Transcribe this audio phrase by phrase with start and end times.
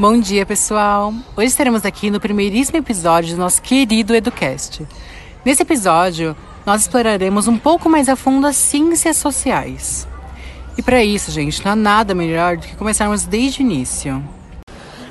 [0.00, 1.12] Bom dia, pessoal!
[1.36, 4.86] Hoje estaremos aqui no primeiríssimo episódio do nosso querido EduCast.
[5.44, 10.06] Nesse episódio, nós exploraremos um pouco mais a fundo as ciências sociais.
[10.76, 14.22] E para isso, gente, não há nada melhor do que começarmos desde o início.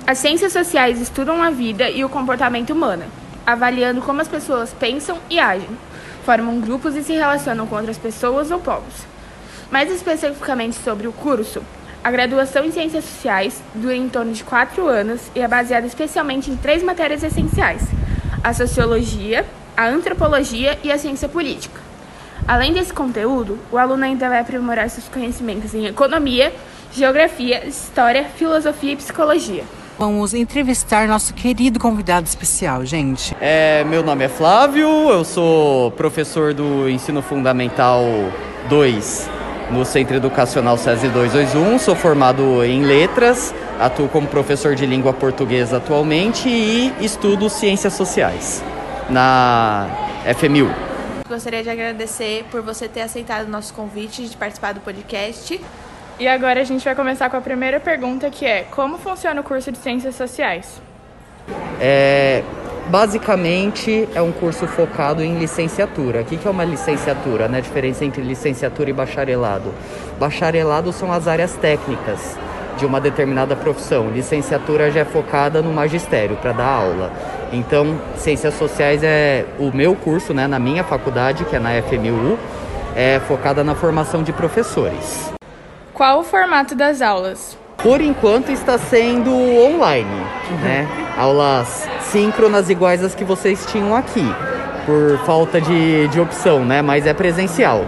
[0.08, 3.04] As ciências sociais estudam a vida e o comportamento humano,
[3.46, 5.68] avaliando como as pessoas pensam e agem,
[6.24, 9.06] formam grupos e se relacionam com outras pessoas ou povos.
[9.70, 11.62] Mais especificamente sobre o curso,
[12.08, 16.50] a graduação em Ciências Sociais dura em torno de quatro anos e é baseada especialmente
[16.50, 17.82] em três matérias essenciais:
[18.42, 19.46] a sociologia,
[19.76, 21.82] a antropologia e a ciência política.
[22.48, 26.54] Além desse conteúdo, o aluno ainda vai aprimorar seus conhecimentos em economia,
[26.94, 29.66] geografia, história, filosofia e psicologia.
[30.00, 33.36] Vamos entrevistar nosso querido convidado especial, gente.
[33.42, 38.02] É, meu nome é Flávio, eu sou professor do Ensino Fundamental
[38.70, 39.37] 2
[39.72, 45.78] no Centro Educacional SESI 221, sou formado em letras, atuo como professor de língua portuguesa
[45.78, 48.64] atualmente e estudo ciências sociais
[49.10, 49.88] na
[50.38, 50.70] FMU.
[51.28, 55.60] Gostaria de agradecer por você ter aceitado o nosso convite de participar do podcast.
[56.20, 59.44] E agora a gente vai começar com a primeira pergunta, que é: como funciona o
[59.44, 60.82] curso de Ciências Sociais?
[61.80, 62.44] É,
[62.90, 66.22] basicamente é um curso focado em licenciatura.
[66.22, 67.48] O que é uma licenciatura?
[67.48, 67.58] Né?
[67.58, 69.74] A diferença entre licenciatura e bacharelado.
[70.20, 72.38] Bacharelado são as áreas técnicas
[72.78, 74.10] de uma determinada profissão.
[74.10, 77.12] Licenciatura já é focada no magistério para dar aula.
[77.52, 82.38] Então, ciências sociais é o meu curso, né, na minha faculdade, que é na FMU,
[82.96, 85.34] é focada na formação de professores.
[85.94, 87.58] Qual o formato das aulas?
[87.78, 90.10] Por enquanto está sendo online,
[90.52, 90.58] uhum.
[90.58, 90.88] né?
[91.18, 94.26] Aulas síncronas iguais às que vocês tinham aqui,
[94.86, 96.82] por falta de, de opção, né?
[96.82, 97.86] Mas é presencial.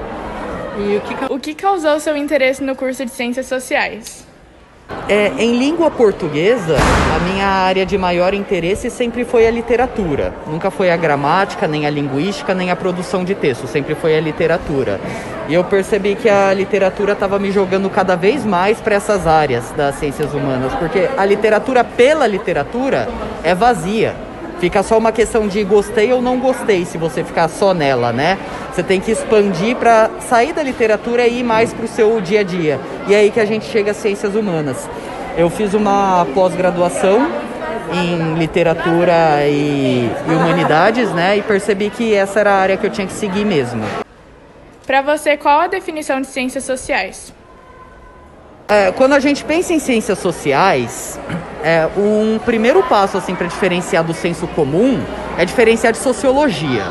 [0.78, 4.29] E o que, o que causou seu interesse no curso de Ciências Sociais?
[5.10, 6.78] É, em língua portuguesa,
[7.16, 10.36] a minha área de maior interesse sempre foi a literatura.
[10.46, 14.22] Nunca foi a gramática, nem a linguística, nem a produção de texto, sempre foi a
[14.22, 15.00] literatura.
[15.48, 19.72] E eu percebi que a literatura estava me jogando cada vez mais para essas áreas
[19.72, 23.10] das ciências humanas, porque a literatura pela literatura
[23.44, 24.29] é vazia.
[24.60, 28.38] Fica só uma questão de gostei ou não gostei, se você ficar só nela, né?
[28.74, 32.42] Você tem que expandir para sair da literatura e ir mais para o seu dia
[32.42, 32.80] a dia.
[33.08, 34.90] E é aí que a gente chega às ciências humanas.
[35.38, 37.32] Eu fiz uma pós-graduação
[37.94, 41.38] em literatura e, e, humanidades, né?
[41.38, 43.82] E percebi que essa era a área que eu tinha que seguir mesmo.
[44.86, 47.34] Para você, qual a definição de ciências sociais?
[48.70, 51.20] É, quando a gente pensa em ciências sociais,
[51.64, 55.02] é, um primeiro passo assim para diferenciar do senso comum
[55.40, 56.86] é diferenciar de sociologia.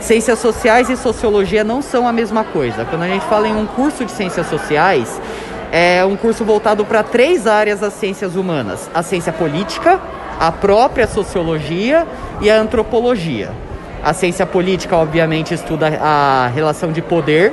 [0.00, 2.84] Ciências sociais e sociologia não são a mesma coisa.
[2.84, 5.20] Quando a gente fala em um curso de ciências sociais,
[5.70, 10.00] é um curso voltado para três áreas das ciências humanas: a ciência política,
[10.40, 12.04] a própria sociologia
[12.40, 13.52] e a antropologia.
[14.02, 17.52] A ciência política, obviamente, estuda a relação de poder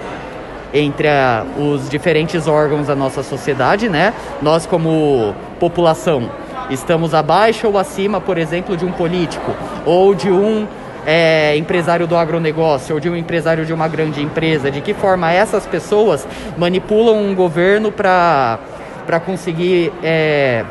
[0.74, 4.14] entre a, os diferentes órgãos da nossa sociedade, né?
[4.42, 6.30] Nós como população
[6.70, 9.52] estamos abaixo ou acima, por exemplo, de um político
[9.86, 10.68] ou de um
[11.06, 15.32] é, empresário do agronegócio ou de um empresário de uma grande empresa, de que forma
[15.32, 18.60] essas pessoas manipulam um governo para
[19.26, 20.64] conseguir é,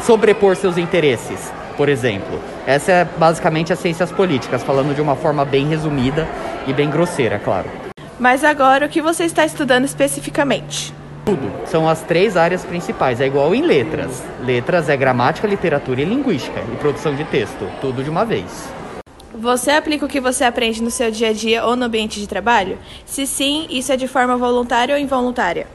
[0.00, 2.40] sobrepor seus interesses, por exemplo.
[2.66, 6.26] Essa é basicamente as ciências políticas, falando de uma forma bem resumida
[6.66, 7.87] e bem grosseira, claro.
[8.18, 10.92] Mas agora, o que você está estudando especificamente?
[11.24, 11.52] Tudo.
[11.66, 13.20] São as três áreas principais.
[13.20, 14.24] É igual em letras.
[14.44, 16.60] Letras é gramática, literatura e linguística.
[16.60, 17.70] E produção de texto.
[17.80, 18.68] Tudo de uma vez.
[19.32, 22.26] Você aplica o que você aprende no seu dia a dia ou no ambiente de
[22.26, 22.76] trabalho?
[23.06, 25.68] Se sim, isso é de forma voluntária ou involuntária?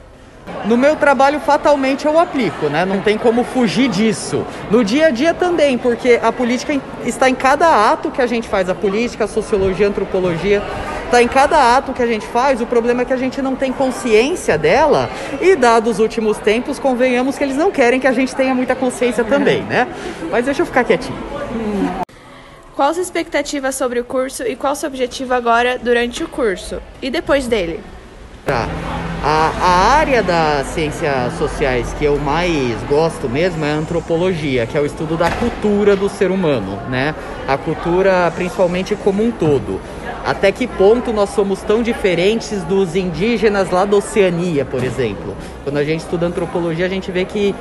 [0.66, 2.84] No meu trabalho, fatalmente eu aplico, né?
[2.84, 4.44] Não tem como fugir disso.
[4.70, 8.46] No dia a dia também, porque a política está em cada ato que a gente
[8.48, 8.68] faz.
[8.68, 10.62] A política, a sociologia, a antropologia
[11.14, 12.60] está em cada ato que a gente faz.
[12.60, 15.08] O problema é que a gente não tem consciência dela.
[15.40, 18.74] E, dados os últimos tempos, convenhamos que eles não querem que a gente tenha muita
[18.74, 19.86] consciência também, né?
[20.30, 21.16] Mas deixa eu ficar quietinho.
[22.74, 26.82] Qual as expectativas sobre o curso e qual o seu objetivo agora durante o curso
[27.00, 27.80] e depois dele?
[28.44, 28.68] Tá.
[29.22, 34.76] A, a, área das ciências sociais que eu mais gosto mesmo é a antropologia, que
[34.76, 37.14] é o estudo da cultura do ser humano, né?
[37.48, 39.80] A cultura principalmente como um todo.
[40.24, 45.36] Até que ponto nós somos tão diferentes dos indígenas lá da Oceania, por exemplo?
[45.62, 47.54] Quando a gente estuda antropologia, a gente vê que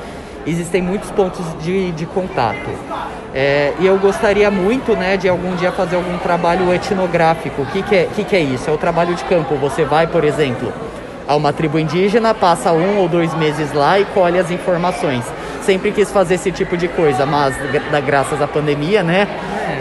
[0.48, 2.70] existem muitos pontos de, de contato.
[3.34, 7.64] É, e eu gostaria muito né, de algum dia fazer algum trabalho etnográfico.
[7.64, 8.70] O que, que, é, que, que é isso?
[8.70, 9.56] É o trabalho de campo.
[9.56, 10.72] Você vai, por exemplo,
[11.28, 15.26] a uma tribo indígena, passa um ou dois meses lá e colhe as informações.
[15.64, 17.56] Sempre quis fazer esse tipo de coisa, mas
[17.92, 19.28] da, graças à pandemia, né,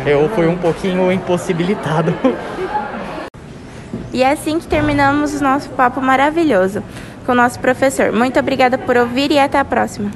[0.06, 2.14] eu fui um pouquinho impossibilitado.
[4.12, 6.82] E é assim que terminamos o nosso papo maravilhoso
[7.25, 8.12] com o nosso professor.
[8.12, 10.11] Muito obrigada por ouvir e até a próxima.